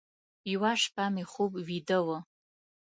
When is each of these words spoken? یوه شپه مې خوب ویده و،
یوه 0.51 0.71
شپه 0.83 1.05
مې 1.13 1.23
خوب 1.31 1.51
ویده 1.67 1.99
و، 2.05 2.07